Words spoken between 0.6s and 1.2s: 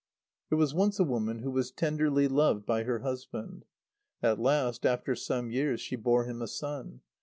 once a